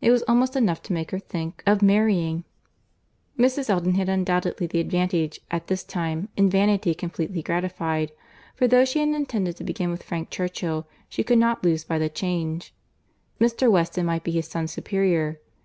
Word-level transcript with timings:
It 0.00 0.12
was 0.12 0.22
almost 0.28 0.54
enough 0.54 0.80
to 0.82 0.92
make 0.92 1.10
her 1.10 1.18
think 1.18 1.64
of 1.66 1.82
marrying. 1.82 2.44
Mrs. 3.36 3.68
Elton 3.68 3.94
had 3.96 4.08
undoubtedly 4.08 4.68
the 4.68 4.78
advantage, 4.78 5.40
at 5.50 5.66
this 5.66 5.82
time, 5.82 6.28
in 6.36 6.48
vanity 6.48 6.94
completely 6.94 7.42
gratified; 7.42 8.12
for 8.54 8.68
though 8.68 8.84
she 8.84 9.00
had 9.00 9.08
intended 9.08 9.56
to 9.56 9.64
begin 9.64 9.90
with 9.90 10.04
Frank 10.04 10.30
Churchill, 10.30 10.86
she 11.08 11.24
could 11.24 11.38
not 11.38 11.64
lose 11.64 11.82
by 11.82 11.98
the 11.98 12.08
change. 12.08 12.74
Mr. 13.40 13.68
Weston 13.68 14.06
might 14.06 14.22
be 14.22 14.30
his 14.30 14.46
son's 14.46 14.70
superior. 14.70 15.40